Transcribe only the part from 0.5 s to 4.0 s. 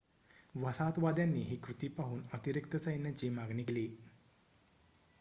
वसाहतवाद्यांनी ही कृती पाहून अतिरिक्त सैन्याची मागणी केली